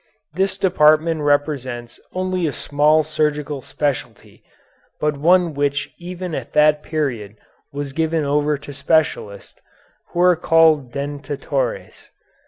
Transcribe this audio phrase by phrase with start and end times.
[0.33, 4.43] This department represents only a small surgical specialty,
[4.99, 7.35] but one which even at that period
[7.71, 9.61] was given over to specialists,
[10.07, 12.09] who were called dentatores.